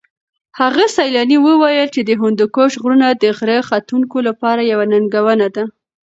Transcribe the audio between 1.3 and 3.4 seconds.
وویل چې د هندوکش غرونه د